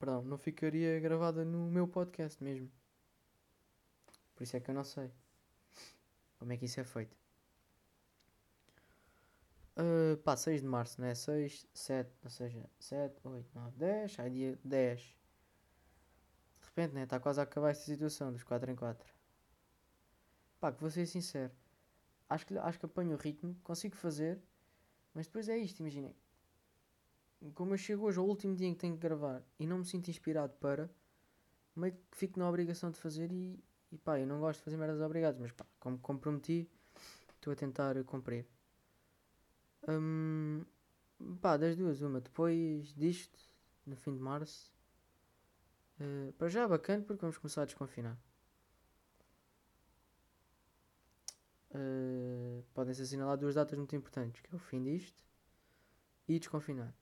perdão, 0.00 0.22
não 0.22 0.38
ficaria 0.38 0.98
gravada 0.98 1.44
no 1.44 1.70
meu 1.70 1.86
podcast 1.86 2.42
mesmo. 2.42 2.70
Por 4.34 4.42
isso 4.42 4.56
é 4.56 4.60
que 4.60 4.70
eu 4.70 4.74
não 4.74 4.82
sei 4.82 5.12
como 6.38 6.52
é 6.52 6.56
que 6.56 6.64
isso 6.64 6.80
é 6.80 6.84
feito. 6.84 7.14
Uh, 9.76 10.16
pá, 10.24 10.36
6 10.36 10.62
de 10.62 10.66
março, 10.66 11.00
né? 11.00 11.14
6, 11.14 11.66
7, 11.72 12.10
ou 12.24 12.30
seja, 12.30 12.68
7, 12.78 13.20
8, 13.22 13.50
9, 13.54 13.76
10, 13.76 14.18
aí 14.18 14.30
dia 14.30 14.58
10. 14.64 15.00
De 15.00 16.66
repente, 16.66 16.94
né? 16.94 17.02
Está 17.02 17.20
quase 17.20 17.40
a 17.40 17.42
acabar 17.42 17.70
esta 17.70 17.84
situação 17.84 18.32
dos 18.32 18.42
4 18.42 18.70
em 18.70 18.74
4. 18.74 19.14
Pá, 20.58 20.72
que 20.72 20.80
vou 20.80 20.90
ser 20.90 21.06
sincero. 21.06 21.52
Acho 22.28 22.46
que, 22.46 22.56
acho 22.56 22.78
que 22.78 22.86
apanho 22.86 23.14
o 23.14 23.18
ritmo, 23.18 23.54
consigo 23.62 23.96
fazer, 23.96 24.40
mas 25.12 25.26
depois 25.26 25.48
é 25.48 25.58
isto, 25.58 25.80
imaginem. 25.80 26.16
Como 27.54 27.72
eu 27.72 27.78
chego 27.78 28.06
hoje 28.06 28.18
ao 28.18 28.26
último 28.26 28.54
dia 28.54 28.68
em 28.68 28.74
que 28.74 28.80
tenho 28.80 28.94
que 28.94 29.00
gravar 29.00 29.42
e 29.58 29.66
não 29.66 29.78
me 29.78 29.84
sinto 29.84 30.08
inspirado 30.08 30.52
para, 30.60 30.90
meio 31.74 31.94
que 31.94 32.16
fico 32.16 32.38
na 32.38 32.48
obrigação 32.48 32.90
de 32.90 32.98
fazer 32.98 33.32
e, 33.32 33.58
e 33.90 33.98
pá, 33.98 34.18
eu 34.20 34.26
não 34.26 34.40
gosto 34.40 34.58
de 34.58 34.64
fazer 34.64 34.76
merdas 34.76 35.00
obrigadas, 35.00 35.40
mas 35.40 35.52
pá, 35.52 35.64
como 35.78 35.98
comprometi, 35.98 36.68
estou 37.34 37.52
a 37.52 37.56
tentar 37.56 38.02
cumprir. 38.04 38.46
Hum, 39.88 40.64
pá, 41.40 41.56
das 41.56 41.76
duas, 41.76 42.02
uma, 42.02 42.20
depois 42.20 42.94
disto, 42.94 43.38
no 43.86 43.96
fim 43.96 44.14
de 44.14 44.20
março, 44.20 44.72
eh, 46.00 46.32
para 46.38 46.48
já 46.48 46.62
é 46.62 46.68
bacana 46.68 47.04
porque 47.04 47.20
vamos 47.20 47.38
começar 47.38 47.62
a 47.62 47.66
desconfinar. 47.66 48.18
Uh, 51.72 52.64
podem-se 52.74 53.02
assinalar 53.02 53.36
duas 53.38 53.54
datas 53.54 53.78
muito 53.78 53.94
importantes, 53.94 54.40
que 54.40 54.52
é 54.52 54.56
o 54.56 54.58
fim 54.58 54.82
disto 54.82 55.22
e 56.26 56.38
desconfinar. 56.38 56.92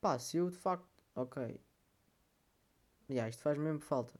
Pá, 0.00 0.18
se 0.18 0.36
eu 0.38 0.48
de 0.50 0.56
facto, 0.56 0.88
ok, 1.14 1.60
yeah, 3.08 3.28
isto 3.28 3.42
faz 3.42 3.58
mesmo 3.58 3.80
falta, 3.80 4.18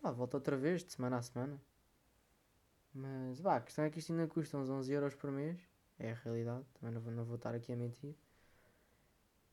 pá, 0.00 0.10
volta 0.10 0.36
outra 0.36 0.56
vez, 0.56 0.84
de 0.84 0.92
semana 0.92 1.18
a 1.18 1.22
semana. 1.22 1.60
Mas, 2.94 3.40
pá, 3.40 3.56
a 3.56 3.60
questão 3.60 3.84
é 3.84 3.90
que 3.90 3.98
isto 4.00 4.12
ainda 4.12 4.26
custa 4.26 4.56
uns 4.58 4.68
11 4.68 4.92
euros 4.92 5.14
por 5.14 5.30
mês, 5.30 5.60
é 5.98 6.12
a 6.12 6.14
realidade, 6.14 6.64
também 6.74 6.94
não 6.94 7.00
vou, 7.00 7.12
não 7.12 7.24
vou 7.24 7.36
estar 7.36 7.54
aqui 7.54 7.72
a 7.72 7.76
mentir. 7.76 8.16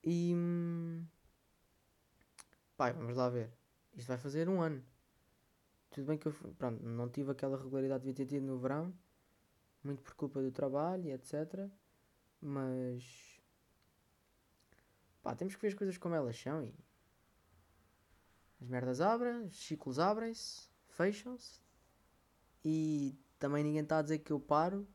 E, 0.03 0.33
pá, 2.75 2.91
vamos 2.91 3.15
lá 3.15 3.29
ver, 3.29 3.51
isto 3.95 4.07
vai 4.07 4.17
fazer 4.17 4.49
um 4.49 4.61
ano. 4.61 4.83
Tudo 5.91 6.07
bem 6.07 6.17
que 6.17 6.27
eu, 6.27 6.33
pronto, 6.57 6.83
não 6.83 7.09
tive 7.09 7.31
aquela 7.31 7.57
regularidade 7.57 8.01
que 8.01 8.07
devia 8.11 8.25
ter 8.25 8.35
tido 8.35 8.45
no 8.45 8.57
verão, 8.57 8.93
muito 9.83 10.01
por 10.01 10.13
culpa 10.15 10.41
do 10.41 10.51
trabalho 10.51 11.05
e 11.05 11.11
etc. 11.11 11.69
Mas 12.41 13.28
pá, 15.21 15.35
temos 15.35 15.55
que 15.55 15.61
ver 15.61 15.69
as 15.69 15.73
coisas 15.73 15.97
como 15.97 16.15
elas 16.15 16.37
são 16.37 16.63
e 16.63 16.73
as 18.61 18.67
merdas 18.67 18.99
abrem, 18.99 19.45
os 19.45 19.57
ciclos 19.57 19.99
abrem-se, 19.99 20.69
fecham-se 20.89 21.59
e 22.63 23.17
também 23.37 23.63
ninguém 23.63 23.81
está 23.81 23.99
a 23.99 24.01
dizer 24.01 24.19
que 24.19 24.31
eu 24.31 24.39
paro. 24.39 24.87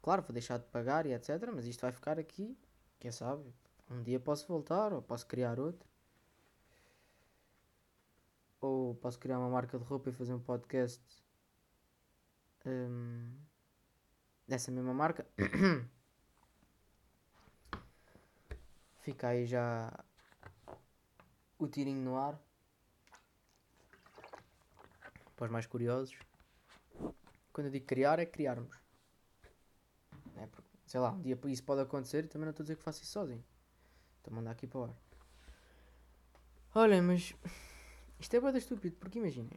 Claro, 0.00 0.22
vou 0.22 0.32
deixar 0.32 0.58
de 0.58 0.66
pagar 0.66 1.04
e 1.06 1.12
etc. 1.12 1.50
Mas 1.54 1.66
isto 1.66 1.80
vai 1.82 1.92
ficar 1.92 2.18
aqui, 2.18 2.56
quem 2.98 3.10
sabe? 3.10 3.52
Um 3.90 4.02
dia 4.02 4.18
posso 4.18 4.46
voltar 4.48 4.92
ou 4.92 5.02
posso 5.02 5.26
criar 5.26 5.60
outro. 5.60 5.88
Ou 8.60 8.94
posso 8.94 9.18
criar 9.18 9.38
uma 9.38 9.50
marca 9.50 9.78
de 9.78 9.84
roupa 9.84 10.08
e 10.10 10.12
fazer 10.12 10.32
um 10.32 10.40
podcast 10.40 11.02
hum, 12.64 13.32
dessa 14.48 14.70
mesma 14.70 14.94
marca. 14.94 15.26
Fica 19.06 19.28
aí 19.28 19.46
já 19.46 19.96
o 21.60 21.68
tirinho 21.68 22.02
no 22.02 22.16
ar. 22.16 22.36
Para 25.36 25.44
os 25.44 25.50
mais 25.52 25.64
curiosos. 25.64 26.18
Quando 27.52 27.66
eu 27.66 27.70
digo 27.70 27.86
criar, 27.86 28.18
é 28.18 28.26
criarmos. 28.26 28.76
É 30.34 30.46
porque, 30.48 30.68
sei 30.88 30.98
lá, 30.98 31.12
um 31.12 31.22
dia 31.22 31.38
isso 31.44 31.62
pode 31.62 31.82
acontecer 31.82 32.24
e 32.24 32.26
também 32.26 32.46
não 32.46 32.50
estou 32.50 32.64
a 32.64 32.66
dizer 32.66 32.76
que 32.76 32.82
faço 32.82 33.00
isso 33.04 33.12
sozinho. 33.12 33.44
Estou 34.16 34.32
a 34.32 34.34
mandar 34.34 34.50
aqui 34.50 34.66
para 34.66 34.80
o 34.80 34.84
ar. 34.86 34.94
Olha, 36.74 37.00
mas 37.00 37.32
isto 38.18 38.34
é 38.34 38.40
boeda 38.40 38.58
estúpido, 38.58 38.96
porque 38.96 39.20
imaginem. 39.20 39.56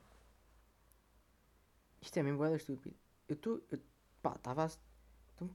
Isto 1.99 2.17
é 2.17 2.21
mesmo 2.21 2.37
boeda 2.37 2.55
estúpido. 2.55 2.95
Eu 3.27 3.33
estou. 3.33 3.63
Pá, 4.21 4.35
estava 4.35 4.65
a. 4.65 4.69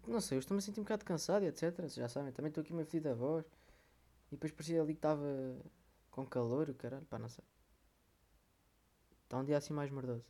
Não 0.09 0.21
sei, 0.21 0.39
eu 0.39 0.41
estou-me 0.41 0.59
a 0.59 0.63
sentir 0.63 0.81
um 0.81 0.83
bocado 0.83 1.05
cansado 1.05 1.45
e 1.45 1.47
etc. 1.47 1.77
Vocês 1.77 1.95
já 1.95 2.09
sabem, 2.09 2.33
também 2.33 2.49
estou 2.49 2.63
aqui 2.63 2.73
meio 2.73 2.87
fedido 2.87 3.09
da 3.09 3.15
voz. 3.15 3.47
E 4.35 4.37
depois 4.37 4.51
parecia 4.53 4.83
ali 4.83 4.95
que 4.95 4.99
estava 4.99 5.25
com 6.11 6.27
calor, 6.27 6.69
o 6.69 6.75
caralho, 6.75 7.07
pá, 7.07 7.21
não 7.21 7.29
sei. 7.29 7.45
Está 9.25 9.39
um 9.39 9.45
dia 9.45 9.59
assim 9.59 9.75
mais 9.75 9.91
merdoso. 9.91 10.25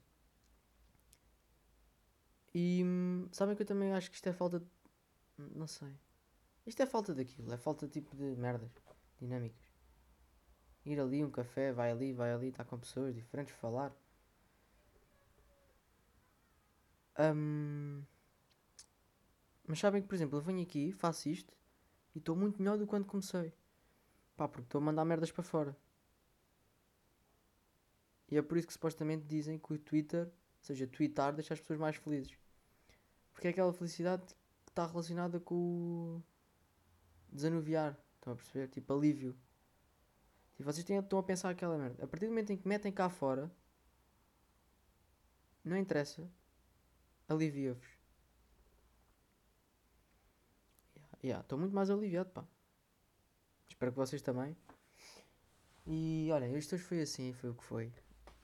E 2.54 2.82
sabem 3.32 3.54
que 3.56 3.62
eu 3.62 3.66
também 3.66 3.92
acho 3.92 4.10
que 4.10 4.16
isto 4.16 4.28
é 4.28 4.32
falta 4.32 4.60
de. 4.60 4.66
Não 5.38 5.66
sei. 5.66 5.92
Isto 6.66 6.82
é 6.82 6.86
falta 6.86 7.14
daquilo, 7.14 7.52
é 7.52 7.58
falta 7.58 7.88
tipo 7.88 8.16
de 8.16 8.36
merdas 8.36 8.70
dinâmicas. 9.20 9.64
Ir 10.86 11.00
ali, 11.00 11.24
um 11.24 11.32
café, 11.32 11.72
vai 11.72 11.90
ali, 11.90 12.12
vai 12.12 12.32
ali, 12.32 12.50
está 12.50 12.64
com 12.64 12.78
pessoas 12.78 13.12
diferentes, 13.12 13.52
falar. 13.56 13.92
Hum, 17.18 18.06
Mas 19.66 19.78
sabem 19.78 20.00
que, 20.00 20.08
por 20.08 20.14
exemplo, 20.14 20.38
eu 20.38 20.42
venho 20.42 20.62
aqui, 20.62 20.90
faço 20.92 21.28
isto 21.28 21.52
e 22.14 22.18
estou 22.18 22.36
muito 22.36 22.58
melhor 22.62 22.78
do 22.78 22.84
que 22.84 22.90
quando 22.90 23.06
comecei. 23.06 23.52
Pá, 24.36 24.48
porque 24.48 24.66
estou 24.66 24.80
a 24.80 24.84
mandar 24.84 25.04
merdas 25.04 25.30
para 25.32 25.42
fora. 25.44 25.76
E 28.30 28.36
é 28.36 28.42
por 28.42 28.56
isso 28.58 28.66
que 28.66 28.72
supostamente 28.72 29.24
dizem 29.26 29.58
que 29.58 29.72
o 29.72 29.78
Twitter, 29.78 30.26
ou 30.26 30.32
seja, 30.62 30.86
twittar, 30.86 31.32
deixa 31.34 31.54
as 31.54 31.60
pessoas 31.60 31.78
mais 31.78 31.96
felizes. 31.96 32.36
Porque 33.32 33.48
é 33.48 33.50
aquela 33.50 33.72
felicidade 33.72 34.24
que 34.64 34.70
está 34.70 34.86
relacionada 34.86 35.38
com 35.40 35.54
o 35.54 36.22
desanuviar. 37.30 37.98
Estão 38.16 38.32
a 38.32 38.36
perceber? 38.36 38.68
Tipo, 38.68 38.92
alívio. 38.94 39.36
Tipo, 40.56 40.64
vocês 40.72 40.84
têm- 40.84 40.98
estão 40.98 41.18
a 41.18 41.22
pensar 41.22 41.50
aquela 41.50 41.76
merda. 41.78 42.02
A 42.04 42.06
partir 42.06 42.26
do 42.26 42.30
momento 42.30 42.50
em 42.52 42.56
que 42.56 42.66
metem 42.68 42.92
cá 42.92 43.08
fora, 43.08 43.50
não 45.64 45.76
interessa, 45.76 46.30
alivia-vos. 47.28 47.86
Yeah, 50.96 51.18
yeah, 51.22 51.40
Estou 51.42 51.58
muito 51.58 51.74
mais 51.74 51.90
aliviado, 51.90 52.30
pá. 52.30 52.44
Espero 53.84 53.92
que 53.92 53.98
vocês 53.98 54.22
também. 54.22 54.56
E 55.86 56.30
olha, 56.32 56.46
isto 56.56 56.74
hoje 56.74 56.84
foi 56.84 57.02
assim, 57.02 57.34
foi 57.34 57.50
o 57.50 57.54
que 57.54 57.62
foi. 57.62 57.92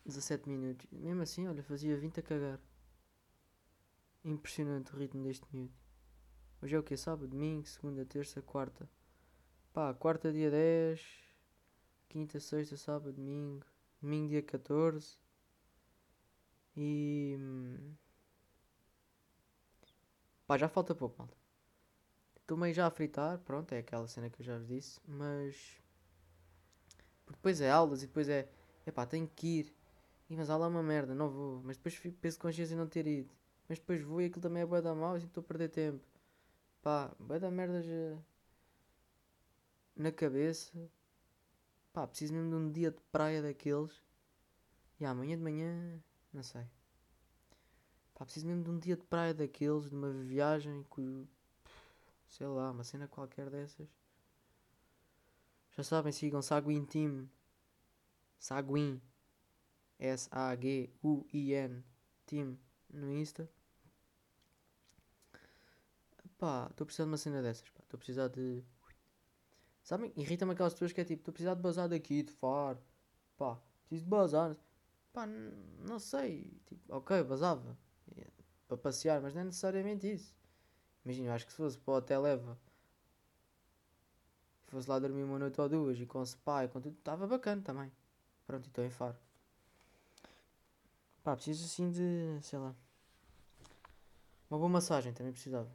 17 0.04 0.47
minutos. 0.47 0.87
Mesmo 0.92 1.23
assim, 1.23 1.49
olha, 1.49 1.62
fazia 1.62 1.97
20 1.97 2.20
a 2.20 2.23
cagar. 2.23 2.61
Impressionante 4.23 4.94
o 4.94 4.99
ritmo 4.99 5.23
deste 5.23 5.47
miúdo. 5.50 5.73
Hoje 6.61 6.76
é 6.76 6.78
o 6.78 6.82
que? 6.82 6.94
Sábado, 6.94 7.26
domingo, 7.26 7.66
segunda, 7.66 8.04
terça, 8.04 8.42
quarta. 8.42 8.87
Pá, 9.72 9.94
quarta 9.94 10.31
dia 10.31 10.50
10. 10.50 11.00
Quinta, 12.11 12.38
sexta, 12.38 12.76
sábado, 12.76 13.14
domingo. 13.14 13.64
Domingo 14.03 14.29
dia 14.29 14.42
14. 14.42 15.16
E. 16.76 17.35
hum, 17.40 17.94
Pá, 20.46 20.59
já 20.59 20.68
falta 20.68 20.94
pouco, 20.94 21.16
malta. 21.18 21.39
Estou 22.50 22.58
meio 22.58 22.74
já 22.74 22.88
a 22.88 22.90
fritar, 22.90 23.38
pronto, 23.38 23.70
é 23.72 23.78
aquela 23.78 24.08
cena 24.08 24.28
que 24.28 24.42
eu 24.42 24.44
já 24.44 24.58
vos 24.58 24.66
disse, 24.66 25.00
mas. 25.06 25.80
Porque 27.24 27.36
depois 27.36 27.60
é 27.60 27.70
aulas 27.70 28.02
e 28.02 28.08
depois 28.08 28.28
é. 28.28 28.48
Epá, 28.84 29.06
tenho 29.06 29.28
que 29.28 29.60
ir. 29.60 29.74
Ih, 30.28 30.34
mas 30.34 30.50
aula 30.50 30.66
é 30.66 30.68
uma 30.68 30.82
merda, 30.82 31.14
não 31.14 31.30
vou. 31.30 31.62
Mas 31.62 31.76
depois 31.76 31.94
fico 31.94 32.18
peso 32.18 32.38
de 32.38 32.42
consciência 32.42 32.74
em 32.74 32.76
não 32.76 32.88
ter 32.88 33.06
ido. 33.06 33.30
Mas 33.68 33.78
depois 33.78 34.02
vou 34.02 34.20
e 34.20 34.24
aquilo 34.24 34.42
também 34.42 34.64
é 34.64 34.66
bué 34.66 34.82
da 34.82 34.92
mal 34.92 35.16
e 35.16 35.20
estou 35.20 35.42
a 35.42 35.44
perder 35.44 35.68
tempo. 35.68 36.04
Pá, 36.82 37.14
bué 37.20 37.38
da 37.38 37.52
merda 37.52 37.80
já. 37.84 38.18
Na 39.94 40.10
cabeça. 40.10 40.72
Pá, 41.92 42.04
preciso 42.04 42.34
mesmo 42.34 42.50
de 42.50 42.56
um 42.56 42.72
dia 42.72 42.90
de 42.90 43.00
praia 43.12 43.40
daqueles. 43.40 43.92
E 44.98 45.04
amanhã 45.04 45.36
de 45.36 45.42
manhã. 45.44 46.02
Não 46.32 46.42
sei. 46.42 46.66
Pá, 48.12 48.24
preciso 48.24 48.48
mesmo 48.48 48.64
de 48.64 48.70
um 48.70 48.78
dia 48.80 48.96
de 48.96 49.04
praia 49.04 49.32
daqueles, 49.32 49.88
de 49.88 49.94
uma 49.94 50.10
viagem. 50.10 50.84
Sei 52.31 52.47
lá, 52.47 52.71
uma 52.71 52.85
cena 52.85 53.09
qualquer 53.09 53.51
dessas. 53.51 53.88
Já 55.73 55.83
sabem, 55.83 56.12
sigam 56.12 56.40
Saguin 56.40 56.85
Team. 56.85 57.29
Saguin. 58.38 59.03
S-A-G-U-I-N. 59.99 61.85
Team. 62.27 62.59
No 62.88 63.12
Insta. 63.12 63.51
Pá, 66.38 66.69
estou 66.71 66.85
a 66.85 66.87
precisar 66.87 67.05
de 67.05 67.11
uma 67.11 67.19
cena 67.19 67.43
dessas. 67.43 67.66
Estou 67.66 67.97
a 67.97 67.99
precisar 67.99 68.29
de. 68.29 68.64
Sabem? 69.83 70.12
Irrita-me 70.16 70.53
aquelas 70.53 70.73
pessoas 70.73 70.93
que 70.93 71.01
é 71.01 71.05
tipo: 71.05 71.21
estou 71.21 71.33
a 71.33 71.35
precisar 71.35 71.55
de 71.55 71.61
bazar 71.61 71.88
daqui, 71.88 72.23
de 72.23 72.33
far. 72.33 72.79
Pá, 73.37 73.61
preciso 73.83 74.05
de 74.05 74.11
bazar. 74.11 74.57
Pá, 75.12 75.27
não 75.27 75.99
sei. 75.99 76.59
Tipo, 76.66 76.97
ok, 76.97 77.23
bazava. 77.25 77.77
Yeah, 78.16 78.33
Para 78.69 78.79
passear, 78.79 79.21
mas 79.21 79.35
não 79.35 79.43
é 79.43 79.45
necessariamente 79.45 80.11
isso. 80.11 80.39
Imagina, 81.04 81.28
eu 81.28 81.32
acho 81.32 81.46
que 81.46 81.52
se 81.52 81.58
fosse 81.58 81.78
para 81.78 81.92
o 81.92 81.96
hotel 81.96 82.22
leva 82.22 82.58
e 84.66 84.70
fosse 84.70 84.88
lá 84.88 84.98
dormir 84.98 85.22
uma 85.22 85.38
noite 85.38 85.60
ou 85.60 85.68
duas 85.68 85.98
e 85.98 86.06
com 86.06 86.24
spa 86.24 86.64
e 86.64 86.68
com 86.68 86.80
tudo, 86.80 86.96
estava 86.98 87.26
bacana 87.26 87.62
também. 87.62 87.90
Pronto, 88.46 88.66
e 88.66 88.68
estou 88.68 88.84
em 88.84 88.90
faro. 88.90 89.16
Pá, 91.22 91.34
preciso 91.34 91.64
assim 91.64 91.90
de, 91.90 92.38
sei 92.42 92.58
lá. 92.58 92.74
Uma 94.50 94.58
boa 94.58 94.68
massagem 94.68 95.12
também 95.12 95.32
precisava. 95.32 95.70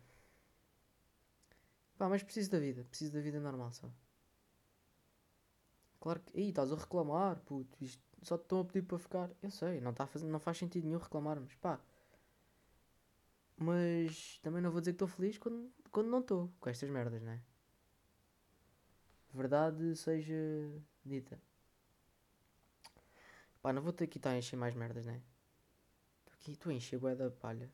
Pá, 1.97 2.09
mas 2.09 2.23
preciso 2.23 2.51
da 2.51 2.59
vida, 2.59 2.83
preciso 2.83 3.13
da 3.13 3.21
vida 3.21 3.39
normal 3.39 3.71
só. 3.71 3.89
Claro 5.99 6.19
que. 6.19 6.39
Ih, 6.39 6.49
estás 6.49 6.71
a 6.71 6.75
reclamar, 6.75 7.39
puto, 7.41 7.83
isto 7.83 8.03
só 8.21 8.37
te 8.37 8.41
estão 8.43 8.59
a 8.59 8.65
pedir 8.65 8.83
para 8.83 8.97
ficar. 8.97 9.29
Eu 9.41 9.49
sei, 9.49 9.79
não, 9.81 9.93
tá 9.93 10.07
não 10.23 10.39
faz 10.39 10.57
sentido 10.57 10.85
nenhum 10.85 10.99
reclamarmos, 10.99 11.55
pá. 11.55 11.79
Mas 13.57 14.39
também 14.43 14.61
não 14.61 14.71
vou 14.71 14.81
dizer 14.81 14.91
que 14.91 14.95
estou 14.95 15.07
feliz 15.07 15.37
quando, 15.37 15.71
quando 15.91 16.09
não 16.09 16.19
estou 16.19 16.51
com 16.59 16.69
estas 16.69 16.89
merdas, 16.89 17.21
né? 17.21 17.41
Verdade 19.33 19.95
seja 19.95 20.35
dita. 21.03 21.39
Pá, 23.61 23.73
não 23.73 23.81
vou 23.81 23.93
ter 23.93 24.07
que 24.07 24.17
estar 24.17 24.31
a 24.31 24.37
encher 24.37 24.55
mais 24.57 24.75
merdas, 24.75 25.05
né? 25.05 25.21
Estou 26.19 26.33
aqui, 26.33 26.51
estou 26.51 26.71
a 26.71 26.75
encher 26.75 26.99
bué 26.99 27.15
da 27.15 27.31
palha. 27.31 27.71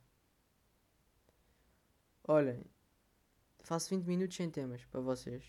Olhem, 2.24 2.64
faço 3.64 3.90
20 3.90 4.06
minutos 4.06 4.38
sem 4.38 4.50
temas 4.50 4.84
para 4.86 5.02
vocês. 5.02 5.44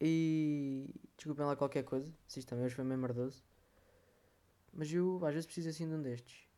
E 0.00 0.92
desculpem 1.16 1.46
lá 1.46 1.56
qualquer 1.56 1.84
coisa, 1.84 2.12
se 2.26 2.40
isto 2.40 2.48
também 2.48 2.64
hoje 2.64 2.74
foi 2.74 2.84
meio 2.84 3.00
merdoso. 3.00 3.44
Mas 4.72 4.92
eu 4.92 5.24
às 5.24 5.32
vezes 5.32 5.46
preciso 5.46 5.68
assim 5.68 5.88
de 5.88 5.94
um 5.94 6.02
destes. 6.02 6.48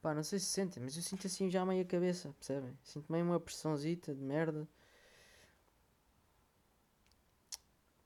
Pá, 0.00 0.14
não 0.14 0.22
sei 0.22 0.38
se 0.38 0.46
sentem, 0.46 0.82
mas 0.82 0.96
eu 0.96 1.02
sinto 1.02 1.26
assim 1.26 1.50
já 1.50 1.64
meio 1.64 1.82
a 1.82 1.84
cabeça, 1.84 2.32
percebem? 2.38 2.76
Sinto 2.82 3.12
meio 3.12 3.24
uma 3.24 3.38
pressãozita 3.38 4.14
de 4.14 4.22
merda. 4.22 4.66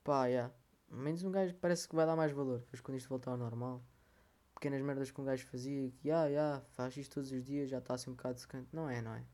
Pá, 0.03 0.29
já. 0.29 0.51
Menos 0.89 1.23
um 1.23 1.31
gajo 1.31 1.53
parece 1.55 1.87
que 1.87 1.95
vai 1.95 2.05
dar 2.05 2.15
mais 2.15 2.31
valor, 2.31 2.59
depois 2.59 2.81
quando 2.81 2.97
isto 2.97 3.09
voltar 3.09 3.31
ao 3.31 3.37
normal. 3.37 3.81
Pequenas 4.53 4.81
merdas 4.81 5.11
que 5.11 5.19
um 5.21 5.25
gajo 5.25 5.45
fazia, 5.47 5.91
que 5.91 6.07
já, 6.07 6.29
já, 6.31 6.61
faz 6.71 6.95
isto 6.97 7.15
todos 7.15 7.31
os 7.31 7.43
dias, 7.43 7.69
já 7.69 7.79
está 7.79 7.93
assim 7.95 8.09
um 8.09 8.13
bocado 8.13 8.39
secante. 8.39 8.69
Não 8.73 8.89
é, 8.89 9.01
não 9.01 9.13
é? 9.13 9.25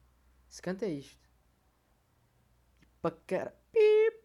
Secante 0.50 0.86
é 0.86 0.90
isto. 0.90 1.30
Para 3.02 3.16
cara. 3.28 3.56
Pip. 3.72 4.22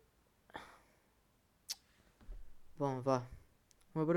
Bom, 2.78 3.00
vá. 3.00 3.26
On 3.98 4.04
va 4.04 4.12